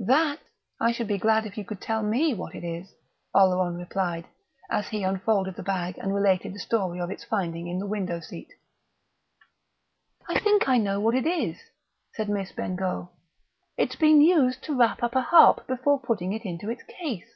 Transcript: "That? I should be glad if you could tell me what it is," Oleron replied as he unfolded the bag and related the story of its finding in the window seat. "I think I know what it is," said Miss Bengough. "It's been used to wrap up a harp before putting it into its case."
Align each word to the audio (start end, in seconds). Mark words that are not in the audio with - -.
"That? 0.00 0.40
I 0.78 0.92
should 0.92 1.06
be 1.08 1.16
glad 1.16 1.46
if 1.46 1.56
you 1.56 1.64
could 1.64 1.80
tell 1.80 2.02
me 2.02 2.34
what 2.34 2.54
it 2.54 2.62
is," 2.62 2.94
Oleron 3.34 3.76
replied 3.78 4.26
as 4.68 4.88
he 4.88 5.02
unfolded 5.02 5.56
the 5.56 5.62
bag 5.62 5.96
and 5.96 6.14
related 6.14 6.52
the 6.52 6.58
story 6.58 7.00
of 7.00 7.10
its 7.10 7.24
finding 7.24 7.66
in 7.68 7.78
the 7.78 7.86
window 7.86 8.20
seat. 8.20 8.52
"I 10.28 10.40
think 10.40 10.68
I 10.68 10.76
know 10.76 11.00
what 11.00 11.14
it 11.14 11.26
is," 11.26 11.56
said 12.12 12.28
Miss 12.28 12.52
Bengough. 12.52 13.08
"It's 13.78 13.96
been 13.96 14.20
used 14.20 14.62
to 14.64 14.76
wrap 14.76 15.02
up 15.02 15.14
a 15.16 15.22
harp 15.22 15.66
before 15.66 15.98
putting 15.98 16.34
it 16.34 16.44
into 16.44 16.68
its 16.68 16.82
case." 16.82 17.30